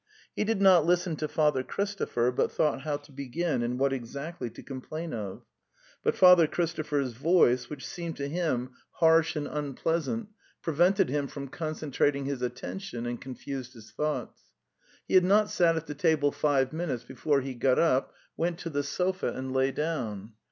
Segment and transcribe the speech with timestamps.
[0.35, 4.49] He did not listen to Father Christopher, but thought how to begin and what exactly
[4.49, 5.43] to complain of.
[6.01, 10.25] But Father Christopher's voice, which seemed to him harsh and" said Kuzmit The Steppe 287
[10.25, 10.29] unpleasant,
[10.63, 14.41] prevented him from concentrating his at tention and confused his thoughts.
[15.07, 18.71] He had not sat at the table five minutes before he got up, went to
[18.71, 20.31] the sofa and lay down.